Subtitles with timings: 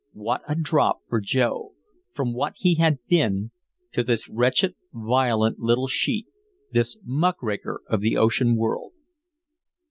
[0.13, 1.73] What a drop for Joe,
[2.11, 3.51] from what he had been,
[3.91, 6.25] to this wretched violent little sheet,
[6.71, 8.93] this muckraker of the ocean world.